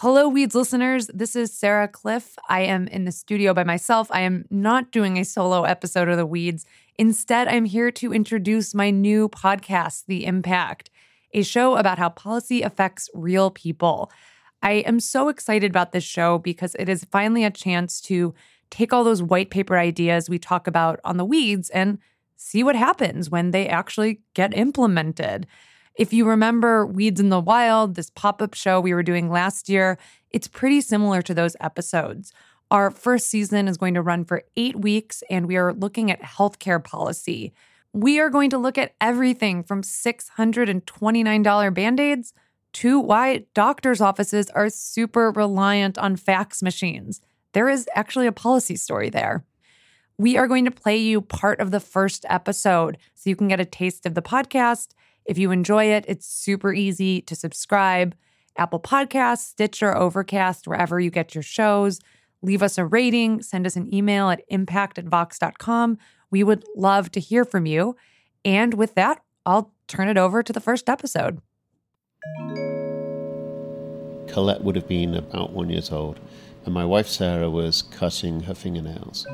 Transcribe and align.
Hello, 0.00 0.28
Weeds 0.28 0.54
listeners. 0.54 1.06
This 1.06 1.34
is 1.34 1.54
Sarah 1.54 1.88
Kliff. 1.88 2.34
I 2.50 2.60
am 2.60 2.86
in 2.88 3.06
the 3.06 3.12
studio 3.12 3.54
by 3.54 3.64
myself. 3.64 4.08
I 4.10 4.20
am 4.20 4.44
not 4.50 4.92
doing 4.92 5.16
a 5.16 5.24
solo 5.24 5.62
episode 5.62 6.10
of 6.10 6.18
The 6.18 6.26
Weeds. 6.26 6.66
Instead, 6.96 7.48
I'm 7.48 7.64
here 7.64 7.90
to 7.92 8.12
introduce 8.12 8.74
my 8.74 8.90
new 8.90 9.30
podcast, 9.30 10.04
The 10.06 10.26
Impact, 10.26 10.90
a 11.32 11.42
show 11.42 11.76
about 11.78 11.96
how 11.96 12.10
policy 12.10 12.60
affects 12.60 13.08
real 13.14 13.50
people. 13.50 14.12
I 14.62 14.72
am 14.72 15.00
so 15.00 15.30
excited 15.30 15.70
about 15.70 15.92
this 15.92 16.04
show 16.04 16.36
because 16.36 16.74
it 16.78 16.90
is 16.90 17.06
finally 17.10 17.44
a 17.44 17.50
chance 17.50 18.02
to 18.02 18.34
take 18.68 18.92
all 18.92 19.02
those 19.02 19.22
white 19.22 19.48
paper 19.48 19.78
ideas 19.78 20.28
we 20.28 20.38
talk 20.38 20.66
about 20.66 21.00
on 21.04 21.16
The 21.16 21.24
Weeds 21.24 21.70
and 21.70 21.96
see 22.36 22.62
what 22.62 22.76
happens 22.76 23.30
when 23.30 23.50
they 23.50 23.66
actually 23.66 24.20
get 24.34 24.54
implemented. 24.54 25.46
If 25.96 26.12
you 26.12 26.28
remember 26.28 26.84
Weeds 26.84 27.20
in 27.20 27.30
the 27.30 27.40
Wild, 27.40 27.94
this 27.94 28.10
pop 28.10 28.42
up 28.42 28.52
show 28.52 28.80
we 28.80 28.92
were 28.92 29.02
doing 29.02 29.30
last 29.30 29.70
year, 29.70 29.96
it's 30.30 30.46
pretty 30.46 30.82
similar 30.82 31.22
to 31.22 31.32
those 31.32 31.56
episodes. 31.58 32.34
Our 32.70 32.90
first 32.90 33.28
season 33.28 33.66
is 33.66 33.78
going 33.78 33.94
to 33.94 34.02
run 34.02 34.26
for 34.26 34.42
eight 34.56 34.76
weeks, 34.76 35.22
and 35.30 35.46
we 35.46 35.56
are 35.56 35.72
looking 35.72 36.10
at 36.10 36.20
healthcare 36.20 36.84
policy. 36.84 37.54
We 37.94 38.20
are 38.20 38.28
going 38.28 38.50
to 38.50 38.58
look 38.58 38.76
at 38.76 38.94
everything 39.00 39.62
from 39.62 39.80
$629 39.80 41.74
band 41.74 42.00
aids 42.00 42.34
to 42.74 43.00
why 43.00 43.46
doctors' 43.54 44.02
offices 44.02 44.50
are 44.50 44.68
super 44.68 45.30
reliant 45.30 45.96
on 45.96 46.16
fax 46.16 46.62
machines. 46.62 47.22
There 47.54 47.70
is 47.70 47.88
actually 47.94 48.26
a 48.26 48.32
policy 48.32 48.76
story 48.76 49.08
there. 49.08 49.46
We 50.18 50.36
are 50.36 50.46
going 50.46 50.66
to 50.66 50.70
play 50.70 50.98
you 50.98 51.22
part 51.22 51.58
of 51.60 51.70
the 51.70 51.80
first 51.80 52.26
episode 52.28 52.98
so 53.14 53.30
you 53.30 53.36
can 53.36 53.48
get 53.48 53.60
a 53.60 53.64
taste 53.64 54.04
of 54.04 54.14
the 54.14 54.20
podcast 54.20 54.88
if 55.26 55.38
you 55.38 55.50
enjoy 55.50 55.86
it, 55.86 56.04
it's 56.08 56.26
super 56.26 56.72
easy 56.72 57.20
to 57.22 57.34
subscribe. 57.34 58.14
Apple 58.56 58.80
Podcasts, 58.80 59.44
Stitcher, 59.44 59.96
Overcast, 59.96 60.66
wherever 60.66 60.98
you 60.98 61.10
get 61.10 61.34
your 61.34 61.42
shows. 61.42 62.00
Leave 62.42 62.62
us 62.62 62.78
a 62.78 62.84
rating, 62.84 63.42
send 63.42 63.66
us 63.66 63.76
an 63.76 63.92
email 63.92 64.30
at 64.30 64.42
impact 64.48 64.98
at 64.98 65.06
vox.com. 65.06 65.98
We 66.30 66.44
would 66.44 66.64
love 66.76 67.10
to 67.12 67.20
hear 67.20 67.44
from 67.44 67.66
you. 67.66 67.96
And 68.44 68.74
with 68.74 68.94
that, 68.94 69.22
I'll 69.44 69.72
turn 69.88 70.08
it 70.08 70.18
over 70.18 70.42
to 70.42 70.52
the 70.52 70.60
first 70.60 70.88
episode. 70.88 71.40
Colette 74.28 74.62
would 74.62 74.76
have 74.76 74.88
been 74.88 75.14
about 75.14 75.52
one 75.52 75.70
years 75.70 75.90
old, 75.90 76.20
and 76.64 76.74
my 76.74 76.84
wife 76.84 77.08
Sarah 77.08 77.50
was 77.50 77.82
cutting 77.82 78.40
her 78.40 78.54
fingernails. 78.54 79.26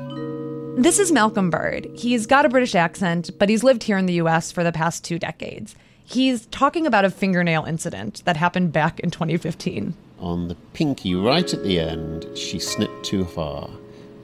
This 0.75 0.97
is 0.97 1.11
Malcolm 1.11 1.51
Bird. 1.51 1.87
He's 1.93 2.25
got 2.25 2.47
a 2.47 2.49
British 2.49 2.73
accent, 2.73 3.29
but 3.37 3.47
he's 3.47 3.63
lived 3.63 3.83
here 3.83 3.97
in 3.97 4.07
the 4.07 4.15
US 4.15 4.51
for 4.51 4.63
the 4.63 4.71
past 4.71 5.03
two 5.03 5.19
decades. 5.19 5.75
He's 6.03 6.47
talking 6.47 6.87
about 6.87 7.05
a 7.05 7.11
fingernail 7.11 7.65
incident 7.65 8.23
that 8.25 8.37
happened 8.37 8.73
back 8.73 8.99
in 8.99 9.11
2015. 9.11 9.93
On 10.19 10.47
the 10.47 10.55
pinky, 10.73 11.13
right 11.13 11.53
at 11.53 11.63
the 11.63 11.79
end, 11.79 12.25
she 12.35 12.57
snipped 12.57 13.05
too 13.05 13.23
far 13.23 13.69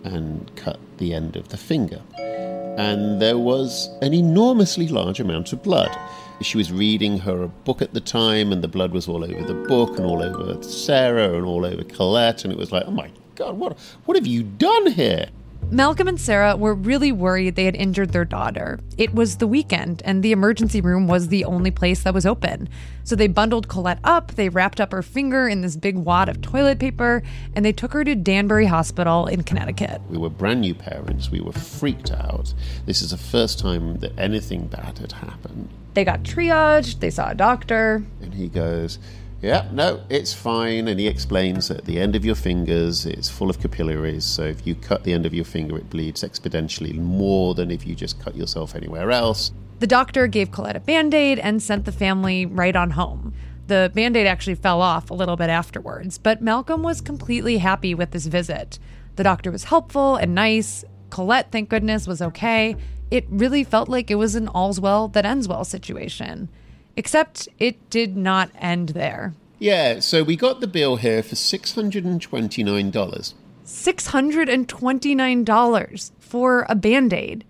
and 0.03 0.51
cut 0.55 0.79
the 0.97 1.13
end 1.13 1.35
of 1.35 1.49
the 1.49 1.57
finger. 1.57 2.01
And 2.17 3.21
there 3.21 3.37
was 3.37 3.87
an 4.01 4.15
enormously 4.15 4.87
large 4.87 5.19
amount 5.19 5.53
of 5.53 5.61
blood. 5.61 5.95
She 6.41 6.57
was 6.57 6.71
reading 6.71 7.19
her 7.19 7.43
a 7.43 7.47
book 7.47 7.83
at 7.83 7.93
the 7.93 8.01
time, 8.01 8.51
and 8.51 8.63
the 8.63 8.67
blood 8.67 8.91
was 8.91 9.07
all 9.07 9.23
over 9.23 9.43
the 9.43 9.67
book 9.67 9.97
and 9.97 10.05
all 10.05 10.23
over 10.23 10.63
Sarah 10.63 11.35
and 11.35 11.45
all 11.45 11.63
over 11.63 11.83
Colette. 11.83 12.43
And 12.43 12.51
it 12.51 12.57
was 12.57 12.71
like, 12.71 12.85
oh 12.87 12.91
my 12.91 13.11
God, 13.35 13.57
what, 13.59 13.77
what 14.05 14.17
have 14.17 14.25
you 14.25 14.41
done 14.41 14.87
here? 14.93 15.29
Malcolm 15.71 16.07
and 16.07 16.19
Sarah 16.19 16.55
were 16.55 16.73
really 16.73 17.11
worried 17.11 17.55
they 17.55 17.65
had 17.65 17.75
injured 17.75 18.11
their 18.11 18.25
daughter. 18.25 18.79
It 18.97 19.13
was 19.13 19.37
the 19.37 19.45
weekend, 19.45 20.01
and 20.03 20.23
the 20.23 20.31
emergency 20.31 20.81
room 20.81 21.07
was 21.07 21.27
the 21.27 21.45
only 21.45 21.69
place 21.69 22.01
that 22.01 22.13
was 22.13 22.25
open. 22.25 22.67
So 23.03 23.15
they 23.15 23.27
bundled 23.27 23.67
Colette 23.67 23.99
up, 24.03 24.31
they 24.31 24.49
wrapped 24.49 24.81
up 24.81 24.91
her 24.91 25.03
finger 25.03 25.47
in 25.47 25.61
this 25.61 25.75
big 25.75 25.95
wad 25.95 26.27
of 26.27 26.41
toilet 26.41 26.79
paper, 26.79 27.21
and 27.55 27.63
they 27.63 27.71
took 27.71 27.93
her 27.93 28.03
to 28.03 28.15
Danbury 28.15 28.65
Hospital 28.65 29.27
in 29.27 29.43
Connecticut. 29.43 30.01
We 30.09 30.17
were 30.17 30.31
brand 30.31 30.61
new 30.61 30.73
parents, 30.73 31.29
we 31.29 31.39
were 31.39 31.51
freaked 31.51 32.09
out. 32.09 32.51
This 32.87 33.03
is 33.03 33.11
the 33.11 33.17
first 33.17 33.59
time 33.59 33.99
that 33.99 34.17
anything 34.17 34.65
bad 34.65 34.97
had 34.97 35.11
happened. 35.11 35.69
They 35.93 36.03
got 36.03 36.23
triaged, 36.23 36.99
they 36.99 37.11
saw 37.11 37.29
a 37.29 37.35
doctor. 37.35 38.03
And 38.21 38.33
he 38.33 38.47
goes, 38.47 38.97
yeah, 39.41 39.67
no, 39.71 40.01
it's 40.09 40.33
fine. 40.33 40.87
And 40.87 40.99
he 40.99 41.07
explains 41.07 41.69
that 41.69 41.79
at 41.79 41.85
the 41.85 41.99
end 41.99 42.15
of 42.15 42.25
your 42.25 42.35
fingers, 42.35 43.05
it's 43.05 43.29
full 43.29 43.49
of 43.49 43.59
capillaries. 43.59 44.25
So 44.25 44.43
if 44.43 44.67
you 44.67 44.75
cut 44.75 45.03
the 45.03 45.13
end 45.13 45.25
of 45.25 45.33
your 45.33 45.45
finger, 45.45 45.77
it 45.77 45.89
bleeds 45.89 46.23
exponentially 46.23 46.95
more 46.95 47.53
than 47.55 47.71
if 47.71 47.87
you 47.87 47.95
just 47.95 48.19
cut 48.19 48.35
yourself 48.35 48.75
anywhere 48.75 49.11
else. 49.11 49.51
The 49.79 49.87
doctor 49.87 50.27
gave 50.27 50.51
Colette 50.51 50.75
a 50.75 50.81
band 50.81 51.13
aid 51.13 51.39
and 51.39 51.63
sent 51.63 51.85
the 51.85 51.91
family 51.93 52.45
right 52.45 52.75
on 52.75 52.91
home. 52.91 53.33
The 53.67 53.91
band 53.93 54.17
aid 54.17 54.27
actually 54.27 54.55
fell 54.55 54.81
off 54.81 55.09
a 55.09 55.13
little 55.13 55.37
bit 55.37 55.49
afterwards, 55.49 56.17
but 56.17 56.41
Malcolm 56.41 56.83
was 56.83 56.99
completely 56.99 57.59
happy 57.59 57.95
with 57.95 58.11
this 58.11 58.25
visit. 58.25 58.77
The 59.15 59.23
doctor 59.23 59.51
was 59.51 59.65
helpful 59.65 60.15
and 60.15 60.35
nice. 60.35 60.83
Colette, 61.11 61.51
thank 61.51 61.69
goodness, 61.69 62.07
was 62.07 62.21
okay. 62.21 62.75
It 63.09 63.25
really 63.29 63.63
felt 63.63 63.87
like 63.87 64.11
it 64.11 64.15
was 64.15 64.35
an 64.35 64.47
all's 64.49 64.79
well 64.79 65.07
that 65.09 65.25
ends 65.25 65.47
well 65.47 65.63
situation. 65.63 66.49
Except 66.95 67.49
it 67.59 67.89
did 67.89 68.15
not 68.17 68.49
end 68.55 68.89
there. 68.89 69.33
Yeah, 69.57 69.99
so 69.99 70.23
we 70.23 70.35
got 70.35 70.61
the 70.61 70.67
bill 70.67 70.97
here 70.97 71.23
for 71.23 71.35
$629. 71.35 73.33
$629 73.65 76.11
for 76.19 76.65
a 76.67 76.75
band 76.75 77.13
aid. 77.13 77.45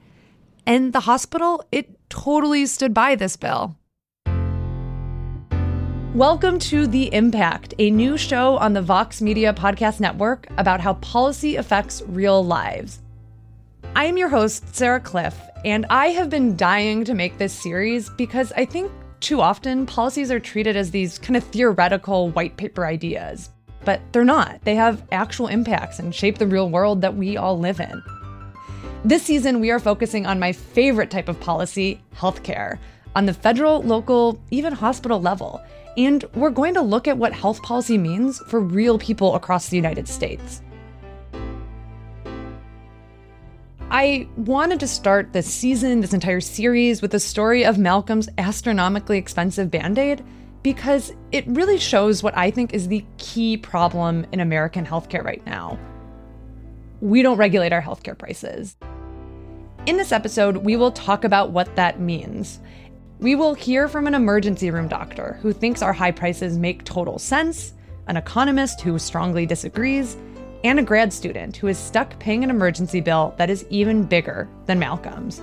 And 0.65 0.93
the 0.93 1.01
hospital, 1.01 1.65
it 1.71 1.89
totally 2.09 2.65
stood 2.65 2.93
by 2.93 3.15
this 3.15 3.37
bill. 3.37 3.75
Welcome 6.15 6.57
to 6.59 6.87
The 6.87 7.13
Impact, 7.13 7.75
a 7.77 7.91
new 7.91 8.17
show 8.17 8.57
on 8.57 8.73
the 8.73 8.81
Vox 8.81 9.21
Media 9.21 9.53
Podcast 9.53 9.99
Network 9.99 10.47
about 10.57 10.81
how 10.81 10.95
policy 10.95 11.55
affects 11.55 12.01
real 12.07 12.43
lives. 12.43 12.99
I 13.95 14.05
am 14.05 14.17
your 14.17 14.29
host, 14.29 14.75
Sarah 14.75 14.99
Kliff, 14.99 15.35
and 15.63 15.85
I 15.89 16.07
have 16.07 16.29
been 16.29 16.55
dying 16.55 17.03
to 17.05 17.13
make 17.13 17.37
this 17.37 17.53
series 17.53 18.09
because 18.09 18.51
I 18.57 18.65
think 18.65 18.91
too 19.19 19.41
often, 19.41 19.85
policies 19.85 20.31
are 20.31 20.39
treated 20.39 20.75
as 20.75 20.91
these 20.91 21.19
kind 21.19 21.35
of 21.35 21.43
theoretical 21.43 22.29
white 22.31 22.57
paper 22.57 22.85
ideas, 22.85 23.49
but 23.85 24.01
they're 24.11 24.23
not. 24.23 24.63
They 24.63 24.75
have 24.75 25.03
actual 25.11 25.47
impacts 25.47 25.99
and 25.99 26.13
shape 26.13 26.37
the 26.37 26.47
real 26.47 26.69
world 26.69 27.01
that 27.01 27.15
we 27.15 27.37
all 27.37 27.59
live 27.59 27.79
in. 27.79 28.01
This 29.05 29.23
season, 29.23 29.59
we 29.59 29.71
are 29.71 29.79
focusing 29.79 30.25
on 30.25 30.39
my 30.39 30.51
favorite 30.51 31.09
type 31.09 31.29
of 31.29 31.39
policy 31.39 32.01
healthcare, 32.15 32.77
on 33.15 33.25
the 33.25 33.33
federal, 33.33 33.81
local, 33.81 34.39
even 34.51 34.73
hospital 34.73 35.21
level. 35.21 35.61
And 35.97 36.23
we're 36.35 36.49
going 36.49 36.73
to 36.75 36.81
look 36.81 37.07
at 37.07 37.17
what 37.17 37.33
health 37.33 37.61
policy 37.63 37.97
means 37.97 38.39
for 38.47 38.59
real 38.59 38.99
people 38.99 39.35
across 39.35 39.69
the 39.69 39.75
United 39.75 40.07
States. 40.07 40.61
I 44.01 44.29
wanted 44.37 44.79
to 44.79 44.87
start 44.87 45.33
this 45.33 45.45
season, 45.45 45.99
this 45.99 46.13
entire 46.13 46.39
series, 46.39 47.01
with 47.01 47.11
the 47.11 47.19
story 47.19 47.65
of 47.65 47.77
Malcolm's 47.77 48.29
astronomically 48.37 49.17
expensive 49.17 49.69
band 49.69 49.99
aid 49.99 50.23
because 50.63 51.11
it 51.33 51.45
really 51.47 51.77
shows 51.77 52.23
what 52.23 52.37
I 52.37 52.49
think 52.49 52.73
is 52.73 52.87
the 52.87 53.05
key 53.17 53.57
problem 53.57 54.25
in 54.31 54.39
American 54.39 54.85
healthcare 54.85 55.21
right 55.21 55.45
now. 55.45 55.77
We 57.01 57.21
don't 57.21 57.35
regulate 57.35 57.73
our 57.73 57.81
healthcare 57.81 58.17
prices. 58.17 58.77
In 59.85 59.97
this 59.97 60.13
episode, 60.13 60.55
we 60.55 60.77
will 60.77 60.93
talk 60.93 61.25
about 61.25 61.51
what 61.51 61.75
that 61.75 61.99
means. 61.99 62.61
We 63.19 63.35
will 63.35 63.53
hear 63.53 63.89
from 63.89 64.07
an 64.07 64.15
emergency 64.15 64.71
room 64.71 64.87
doctor 64.87 65.37
who 65.41 65.51
thinks 65.51 65.81
our 65.81 65.91
high 65.91 66.11
prices 66.11 66.57
make 66.57 66.85
total 66.85 67.19
sense, 67.19 67.73
an 68.07 68.15
economist 68.15 68.79
who 68.79 68.97
strongly 68.97 69.45
disagrees, 69.45 70.15
and 70.63 70.79
a 70.79 70.83
grad 70.83 71.13
student 71.13 71.57
who 71.57 71.67
is 71.67 71.77
stuck 71.77 72.17
paying 72.19 72.43
an 72.43 72.49
emergency 72.49 73.01
bill 73.01 73.33
that 73.37 73.49
is 73.49 73.65
even 73.69 74.03
bigger 74.03 74.47
than 74.65 74.79
Malcolm's. 74.79 75.41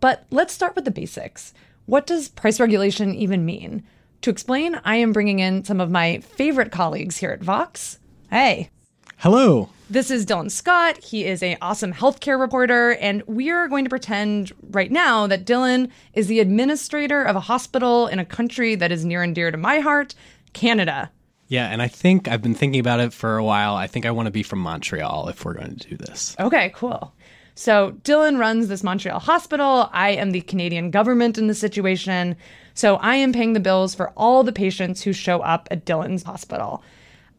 But 0.00 0.26
let's 0.30 0.52
start 0.52 0.74
with 0.74 0.84
the 0.84 0.90
basics. 0.90 1.54
What 1.86 2.06
does 2.06 2.28
price 2.28 2.58
regulation 2.58 3.14
even 3.14 3.44
mean? 3.44 3.84
To 4.22 4.30
explain, 4.30 4.80
I 4.84 4.96
am 4.96 5.12
bringing 5.12 5.38
in 5.38 5.64
some 5.64 5.80
of 5.80 5.90
my 5.90 6.18
favorite 6.18 6.72
colleagues 6.72 7.18
here 7.18 7.30
at 7.30 7.42
Vox. 7.42 7.98
Hey. 8.30 8.70
Hello. 9.18 9.68
This 9.92 10.10
is 10.10 10.24
Dylan 10.24 10.50
Scott. 10.50 11.04
He 11.04 11.26
is 11.26 11.42
an 11.42 11.58
awesome 11.60 11.92
healthcare 11.92 12.40
reporter, 12.40 12.92
and 12.92 13.22
we 13.26 13.50
are 13.50 13.68
going 13.68 13.84
to 13.84 13.90
pretend 13.90 14.50
right 14.70 14.90
now 14.90 15.26
that 15.26 15.44
Dylan 15.44 15.90
is 16.14 16.28
the 16.28 16.40
administrator 16.40 17.22
of 17.22 17.36
a 17.36 17.40
hospital 17.40 18.06
in 18.06 18.18
a 18.18 18.24
country 18.24 18.74
that 18.74 18.90
is 18.90 19.04
near 19.04 19.22
and 19.22 19.34
dear 19.34 19.50
to 19.50 19.58
my 19.58 19.80
heart, 19.80 20.14
Canada. 20.54 21.10
Yeah, 21.48 21.68
and 21.68 21.82
I 21.82 21.88
think 21.88 22.26
I've 22.26 22.40
been 22.40 22.54
thinking 22.54 22.80
about 22.80 23.00
it 23.00 23.12
for 23.12 23.36
a 23.36 23.44
while. 23.44 23.74
I 23.74 23.86
think 23.86 24.06
I 24.06 24.12
want 24.12 24.28
to 24.28 24.30
be 24.30 24.42
from 24.42 24.60
Montreal 24.60 25.28
if 25.28 25.44
we're 25.44 25.52
going 25.52 25.76
to 25.76 25.88
do 25.90 25.98
this. 25.98 26.34
Okay, 26.40 26.72
cool. 26.74 27.12
So 27.54 27.92
Dylan 28.02 28.38
runs 28.38 28.68
this 28.68 28.82
Montreal 28.82 29.20
hospital. 29.20 29.90
I 29.92 30.12
am 30.12 30.30
the 30.30 30.40
Canadian 30.40 30.90
government 30.90 31.36
in 31.36 31.48
the 31.48 31.54
situation. 31.54 32.36
So 32.72 32.96
I 32.96 33.16
am 33.16 33.34
paying 33.34 33.52
the 33.52 33.60
bills 33.60 33.94
for 33.94 34.08
all 34.16 34.42
the 34.42 34.52
patients 34.52 35.02
who 35.02 35.12
show 35.12 35.40
up 35.40 35.68
at 35.70 35.84
Dylan's 35.84 36.22
hospital. 36.22 36.82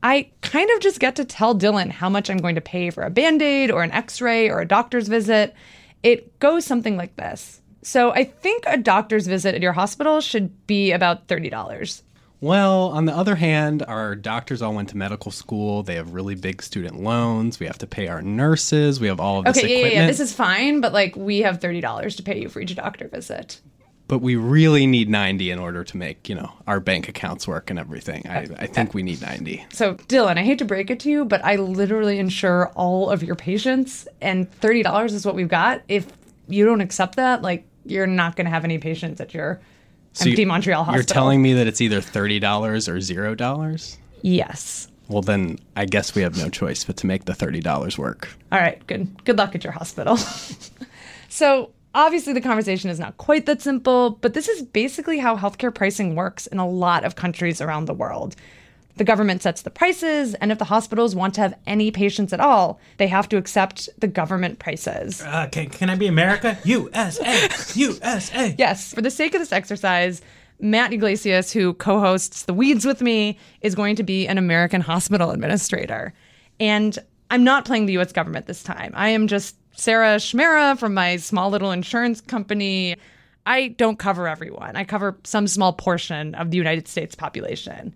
I 0.03 0.29
kind 0.41 0.69
of 0.71 0.81
just 0.81 0.99
get 0.99 1.15
to 1.15 1.25
tell 1.25 1.55
Dylan 1.57 1.89
how 1.89 2.09
much 2.09 2.29
I'm 2.29 2.37
going 2.37 2.55
to 2.55 2.61
pay 2.61 2.89
for 2.89 3.03
a 3.03 3.09
band 3.09 3.41
aid 3.41 3.71
or 3.71 3.83
an 3.83 3.91
x 3.91 4.19
ray 4.21 4.49
or 4.49 4.59
a 4.59 4.67
doctor's 4.67 5.07
visit. 5.07 5.55
It 6.03 6.37
goes 6.39 6.65
something 6.65 6.97
like 6.97 7.15
this 7.15 7.61
So 7.81 8.11
I 8.11 8.25
think 8.25 8.65
a 8.67 8.77
doctor's 8.77 9.25
visit 9.27 9.55
at 9.55 9.61
your 9.61 9.71
hospital 9.73 10.19
should 10.19 10.67
be 10.67 10.91
about 10.91 11.27
$30. 11.27 12.01
Well, 12.41 12.89
on 12.89 13.05
the 13.05 13.15
other 13.15 13.35
hand, 13.35 13.83
our 13.87 14.15
doctors 14.17 14.61
all 14.61 14.73
went 14.73 14.89
to 14.89 14.97
medical 14.97 15.31
school. 15.31 15.81
They 15.81 15.95
have 15.95 16.13
really 16.13 16.35
big 16.35 16.61
student 16.61 16.99
loans. 16.99 17.57
We 17.61 17.65
have 17.67 17.77
to 17.77 17.87
pay 17.87 18.09
our 18.09 18.21
nurses. 18.21 18.99
We 18.99 19.07
have 19.07 19.21
all 19.21 19.39
of 19.39 19.45
this 19.45 19.57
Okay, 19.57 19.67
yeah, 19.67 19.73
yeah, 19.73 19.77
equipment. 19.79 20.01
yeah. 20.01 20.07
This 20.07 20.19
is 20.19 20.33
fine, 20.33 20.81
but 20.81 20.91
like 20.91 21.15
we 21.15 21.39
have 21.39 21.61
$30 21.61 22.17
to 22.17 22.23
pay 22.23 22.41
you 22.41 22.49
for 22.49 22.59
each 22.59 22.75
doctor 22.75 23.07
visit. 23.07 23.61
But 24.13 24.21
we 24.21 24.35
really 24.35 24.85
need 24.85 25.09
90 25.09 25.49
in 25.49 25.57
order 25.57 25.83
to 25.83 25.97
make, 25.97 26.29
you 26.29 26.35
know, 26.35 26.51
our 26.67 26.79
bank 26.79 27.09
accounts 27.09 27.47
work 27.47 27.71
and 27.71 27.79
everything. 27.79 28.27
I, 28.29 28.47
I 28.59 28.67
think 28.67 28.93
we 28.93 29.01
need 29.01 29.19
90. 29.23 29.65
So, 29.73 29.95
Dylan, 29.95 30.37
I 30.37 30.43
hate 30.43 30.59
to 30.59 30.65
break 30.65 30.91
it 30.91 30.99
to 30.99 31.09
you, 31.09 31.25
but 31.25 31.43
I 31.43 31.55
literally 31.55 32.19
insure 32.19 32.67
all 32.75 33.09
of 33.09 33.23
your 33.23 33.33
patients, 33.35 34.07
and 34.21 34.51
$30 34.61 35.05
is 35.05 35.25
what 35.25 35.33
we've 35.33 35.47
got. 35.47 35.81
If 35.87 36.05
you 36.47 36.63
don't 36.63 36.79
accept 36.79 37.15
that, 37.15 37.41
like, 37.41 37.65
you're 37.85 38.05
not 38.05 38.35
going 38.35 38.45
to 38.45 38.51
have 38.51 38.63
any 38.63 38.77
patients 38.77 39.19
at 39.19 39.33
your 39.33 39.59
So 40.11 40.29
empty 40.29 40.43
you- 40.43 40.47
Montreal 40.47 40.83
hospital. 40.83 40.99
You're 40.99 41.03
telling 41.05 41.41
me 41.41 41.53
that 41.53 41.65
it's 41.65 41.81
either 41.81 41.99
$30 41.99 42.87
or 42.87 42.97
$0? 42.97 43.97
Yes. 44.21 44.89
Well, 45.07 45.23
then 45.23 45.57
I 45.75 45.85
guess 45.85 46.13
we 46.13 46.21
have 46.21 46.37
no 46.37 46.49
choice 46.49 46.83
but 46.83 46.97
to 46.97 47.07
make 47.07 47.25
the 47.25 47.33
$30 47.33 47.97
work. 47.97 48.29
All 48.51 48.59
right, 48.59 48.85
good. 48.85 49.23
Good 49.25 49.39
luck 49.39 49.55
at 49.55 49.63
your 49.63 49.73
hospital. 49.73 50.17
so, 51.29 51.71
obviously, 51.93 52.33
the 52.33 52.41
conversation 52.41 52.89
is 52.89 52.99
not 52.99 53.17
quite 53.17 53.45
that 53.45 53.61
simple, 53.61 54.11
but 54.21 54.33
this 54.33 54.47
is 54.47 54.61
basically 54.61 55.19
how 55.19 55.37
healthcare 55.37 55.73
pricing 55.73 56.15
works 56.15 56.47
in 56.47 56.59
a 56.59 56.67
lot 56.67 57.03
of 57.03 57.15
countries 57.15 57.61
around 57.61 57.85
the 57.85 57.93
world. 57.93 58.35
The 58.95 59.03
government 59.03 59.41
sets 59.41 59.63
the 59.63 59.71
prices, 59.71 60.35
and 60.35 60.51
if 60.51 60.59
the 60.59 60.65
hospitals 60.65 61.15
want 61.15 61.33
to 61.35 61.41
have 61.41 61.55
any 61.65 61.89
patients 61.89 62.31
at 62.31 62.39
all, 62.39 62.79
they 62.97 63.07
have 63.07 63.27
to 63.29 63.37
accept 63.37 63.89
the 63.97 64.07
government 64.07 64.59
prices. 64.59 65.21
Uh, 65.21 65.47
can, 65.51 65.69
can 65.69 65.89
I 65.89 65.95
be 65.95 66.05
America? 66.05 66.59
USA! 66.63 67.49
USA! 67.73 68.55
Yes, 68.57 68.93
for 68.93 69.01
the 69.01 69.09
sake 69.09 69.33
of 69.33 69.41
this 69.41 69.51
exercise, 69.51 70.21
Matt 70.59 70.93
Yglesias, 70.93 71.51
who 71.51 71.73
co 71.73 71.99
hosts 71.99 72.43
The 72.43 72.53
Weeds 72.53 72.85
with 72.85 73.01
me, 73.01 73.39
is 73.61 73.73
going 73.73 73.95
to 73.95 74.03
be 74.03 74.27
an 74.27 74.37
American 74.37 74.81
hospital 74.81 75.31
administrator. 75.31 76.13
And 76.59 76.97
I'm 77.31 77.43
not 77.43 77.65
playing 77.65 77.87
the 77.87 77.97
US 77.97 78.11
government 78.11 78.45
this 78.45 78.61
time. 78.61 78.93
I 78.95 79.09
am 79.09 79.27
just 79.27 79.55
Sarah 79.75 80.17
Schmera 80.17 80.77
from 80.77 80.93
my 80.93 81.17
small 81.17 81.49
little 81.49 81.71
insurance 81.71 82.21
company. 82.21 82.95
I 83.45 83.69
don't 83.69 83.99
cover 83.99 84.27
everyone, 84.27 84.75
I 84.75 84.83
cover 84.83 85.17
some 85.23 85.47
small 85.47 85.73
portion 85.73 86.35
of 86.35 86.51
the 86.51 86.57
United 86.57 86.87
States 86.87 87.15
population. 87.15 87.93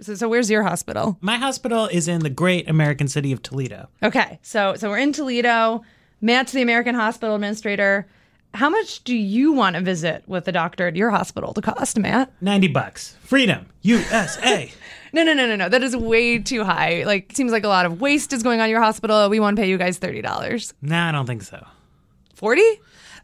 So, 0.00 0.14
so 0.14 0.28
where's 0.28 0.50
your 0.50 0.64
hospital? 0.64 1.16
My 1.20 1.36
hospital 1.36 1.86
is 1.86 2.08
in 2.08 2.20
the 2.20 2.30
great 2.30 2.68
American 2.68 3.08
city 3.08 3.32
of 3.32 3.42
Toledo. 3.42 3.88
Okay, 4.02 4.38
so 4.42 4.74
so 4.76 4.90
we're 4.90 4.98
in 4.98 5.12
Toledo. 5.12 5.82
Matt's 6.20 6.52
the 6.52 6.62
American 6.62 6.94
hospital 6.94 7.34
administrator. 7.34 8.06
How 8.54 8.68
much 8.68 9.02
do 9.04 9.14
you 9.16 9.52
want 9.52 9.76
to 9.76 9.82
visit 9.82 10.24
with 10.26 10.46
a 10.46 10.52
doctor 10.52 10.86
at 10.86 10.94
your 10.96 11.10
hospital 11.10 11.54
to 11.54 11.62
cost, 11.62 11.98
Matt? 11.98 12.30
90 12.42 12.68
bucks. 12.68 13.16
Freedom. 13.22 13.66
USA. 13.82 14.72
No, 15.14 15.22
no, 15.22 15.34
no, 15.34 15.46
no, 15.46 15.56
no. 15.56 15.68
That 15.68 15.82
is 15.82 15.94
way 15.94 16.38
too 16.38 16.64
high. 16.64 17.04
Like, 17.04 17.32
seems 17.34 17.52
like 17.52 17.64
a 17.64 17.68
lot 17.68 17.84
of 17.84 18.00
waste 18.00 18.32
is 18.32 18.42
going 18.42 18.62
on 18.62 18.70
your 18.70 18.80
hospital. 18.80 19.28
We 19.28 19.40
want 19.40 19.56
to 19.58 19.62
pay 19.62 19.68
you 19.68 19.76
guys 19.76 19.98
thirty 19.98 20.22
dollars. 20.22 20.72
nah, 20.80 21.10
I 21.10 21.12
don't 21.12 21.26
think 21.26 21.42
so. 21.42 21.66
Forty? 22.34 22.64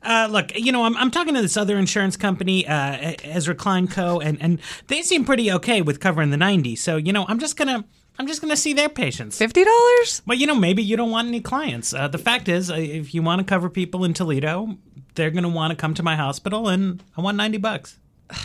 Uh, 0.02 0.28
look, 0.30 0.54
you 0.54 0.70
know, 0.70 0.84
I'm, 0.84 0.94
I'm 0.98 1.10
talking 1.10 1.32
to 1.32 1.40
this 1.40 1.56
other 1.56 1.78
insurance 1.78 2.19
company, 2.19 2.69
uh, 2.69 3.14
Ezra 3.25 3.54
Klein 3.54 3.88
Co., 3.88 4.20
and, 4.20 4.36
and 4.42 4.60
they 4.88 5.00
seem 5.00 5.25
pretty 5.25 5.50
okay 5.50 5.80
with 5.80 5.98
covering 5.98 6.28
the 6.28 6.36
90. 6.36 6.76
So, 6.76 6.98
you 6.98 7.10
know, 7.12 7.25
I'm 7.26 7.38
just 7.38 7.56
gonna 7.56 7.82
I'm 8.19 8.26
just 8.26 8.42
gonna 8.42 8.54
see 8.54 8.75
their 8.75 8.90
patients. 8.90 9.38
Fifty 9.38 9.64
dollars? 9.64 10.20
Well, 10.26 10.36
you 10.36 10.46
know, 10.46 10.54
maybe 10.54 10.82
you 10.82 10.94
don't 10.98 11.10
want 11.10 11.28
any 11.28 11.40
clients. 11.40 11.94
Uh, 11.94 12.06
the 12.06 12.19
fact 12.19 12.50
is, 12.50 12.70
uh, 12.70 12.75
if 12.75 13.14
you 13.14 13.22
want 13.22 13.38
to 13.38 13.44
cover 13.46 13.70
people 13.70 14.04
in 14.04 14.12
Toledo, 14.12 14.76
they're 15.18 15.30
gonna 15.30 15.48
want 15.48 15.72
to 15.72 15.76
come 15.76 15.92
to 15.94 16.02
my 16.02 16.16
hospital, 16.16 16.68
and 16.68 17.02
I 17.16 17.20
want 17.20 17.36
90 17.36 17.58
bucks. 17.58 17.98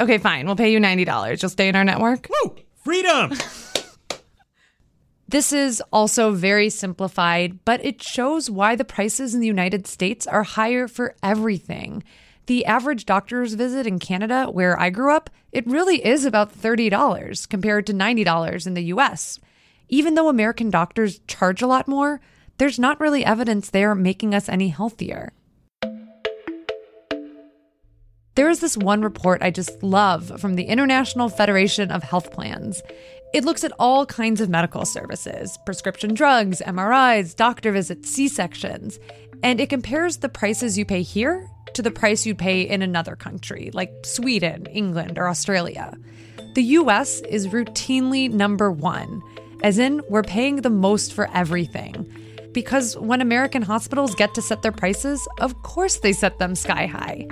Okay, 0.00 0.16
fine. 0.16 0.46
We'll 0.46 0.56
pay 0.56 0.72
you 0.72 0.80
ninety 0.80 1.04
dollars. 1.04 1.42
You'll 1.42 1.50
stay 1.50 1.68
in 1.68 1.76
our 1.76 1.84
network. 1.84 2.26
Woo! 2.30 2.56
Freedom. 2.82 3.34
This 5.28 5.52
is 5.52 5.82
also 5.92 6.32
very 6.32 6.70
simplified, 6.70 7.58
but 7.66 7.84
it 7.84 8.02
shows 8.02 8.48
why 8.48 8.76
the 8.76 8.84
prices 8.84 9.34
in 9.34 9.42
the 9.42 9.46
United 9.46 9.86
States 9.86 10.26
are 10.26 10.42
higher 10.42 10.88
for 10.88 11.14
everything. 11.22 12.02
The 12.46 12.64
average 12.64 13.04
doctor's 13.04 13.52
visit 13.52 13.86
in 13.86 13.98
Canada, 13.98 14.46
where 14.46 14.80
I 14.80 14.88
grew 14.88 15.14
up, 15.14 15.28
it 15.52 15.66
really 15.66 16.04
is 16.04 16.24
about 16.24 16.58
$30 16.58 17.48
compared 17.50 17.86
to 17.86 17.92
$90 17.92 18.66
in 18.66 18.72
the 18.72 18.84
US. 18.84 19.38
Even 19.90 20.14
though 20.14 20.30
American 20.30 20.70
doctors 20.70 21.20
charge 21.28 21.60
a 21.60 21.66
lot 21.66 21.86
more, 21.86 22.22
there's 22.56 22.78
not 22.78 22.98
really 22.98 23.24
evidence 23.24 23.68
they're 23.68 23.94
making 23.94 24.34
us 24.34 24.48
any 24.48 24.70
healthier. 24.70 25.32
There 28.40 28.48
is 28.48 28.60
this 28.60 28.74
one 28.74 29.02
report 29.02 29.42
I 29.42 29.50
just 29.50 29.82
love 29.82 30.40
from 30.40 30.54
the 30.54 30.64
International 30.64 31.28
Federation 31.28 31.90
of 31.90 32.02
Health 32.02 32.32
Plans. 32.32 32.80
It 33.34 33.44
looks 33.44 33.64
at 33.64 33.72
all 33.78 34.06
kinds 34.06 34.40
of 34.40 34.48
medical 34.48 34.86
services 34.86 35.58
prescription 35.66 36.14
drugs, 36.14 36.62
MRIs, 36.66 37.36
doctor 37.36 37.70
visits, 37.70 38.08
C 38.08 38.28
sections, 38.28 38.98
and 39.42 39.60
it 39.60 39.68
compares 39.68 40.16
the 40.16 40.30
prices 40.30 40.78
you 40.78 40.86
pay 40.86 41.02
here 41.02 41.50
to 41.74 41.82
the 41.82 41.90
price 41.90 42.24
you'd 42.24 42.38
pay 42.38 42.62
in 42.62 42.80
another 42.80 43.14
country, 43.14 43.70
like 43.74 43.92
Sweden, 44.06 44.64
England, 44.72 45.18
or 45.18 45.28
Australia. 45.28 45.94
The 46.54 46.62
US 46.62 47.20
is 47.20 47.48
routinely 47.48 48.32
number 48.32 48.72
one, 48.72 49.20
as 49.62 49.78
in, 49.78 50.00
we're 50.08 50.22
paying 50.22 50.62
the 50.62 50.70
most 50.70 51.12
for 51.12 51.28
everything. 51.34 52.10
Because 52.54 52.96
when 52.96 53.20
American 53.20 53.60
hospitals 53.60 54.14
get 54.14 54.32
to 54.32 54.40
set 54.40 54.62
their 54.62 54.72
prices, 54.72 55.28
of 55.40 55.62
course 55.62 55.98
they 55.98 56.14
set 56.14 56.38
them 56.38 56.54
sky 56.54 56.86
high. 56.86 57.28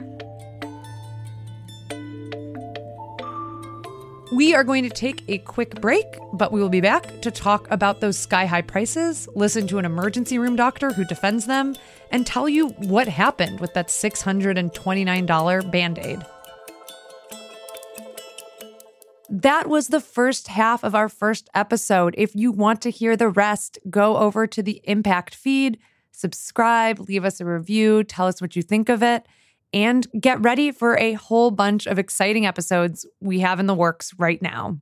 We 4.30 4.54
are 4.54 4.62
going 4.62 4.84
to 4.84 4.90
take 4.90 5.24
a 5.28 5.38
quick 5.38 5.80
break, 5.80 6.04
but 6.34 6.52
we 6.52 6.60
will 6.60 6.68
be 6.68 6.82
back 6.82 7.22
to 7.22 7.30
talk 7.30 7.66
about 7.70 8.00
those 8.00 8.18
sky 8.18 8.44
high 8.44 8.60
prices, 8.60 9.26
listen 9.34 9.66
to 9.68 9.78
an 9.78 9.86
emergency 9.86 10.38
room 10.38 10.54
doctor 10.54 10.92
who 10.92 11.06
defends 11.06 11.46
them, 11.46 11.74
and 12.10 12.26
tell 12.26 12.46
you 12.46 12.68
what 12.68 13.08
happened 13.08 13.58
with 13.58 13.72
that 13.72 13.88
$629 13.88 15.70
band 15.70 15.98
aid. 15.98 16.26
That 19.30 19.66
was 19.66 19.88
the 19.88 20.00
first 20.00 20.48
half 20.48 20.84
of 20.84 20.94
our 20.94 21.08
first 21.08 21.48
episode. 21.54 22.14
If 22.18 22.36
you 22.36 22.52
want 22.52 22.82
to 22.82 22.90
hear 22.90 23.16
the 23.16 23.30
rest, 23.30 23.78
go 23.88 24.18
over 24.18 24.46
to 24.46 24.62
the 24.62 24.82
Impact 24.84 25.34
feed, 25.34 25.78
subscribe, 26.12 27.00
leave 27.00 27.24
us 27.24 27.40
a 27.40 27.46
review, 27.46 28.04
tell 28.04 28.26
us 28.26 28.42
what 28.42 28.56
you 28.56 28.62
think 28.62 28.90
of 28.90 29.02
it 29.02 29.24
and 29.72 30.06
get 30.18 30.40
ready 30.40 30.70
for 30.70 30.96
a 30.98 31.14
whole 31.14 31.50
bunch 31.50 31.86
of 31.86 31.98
exciting 31.98 32.46
episodes 32.46 33.06
we 33.20 33.40
have 33.40 33.60
in 33.60 33.66
the 33.66 33.74
works 33.74 34.12
right 34.18 34.40
now. 34.40 34.80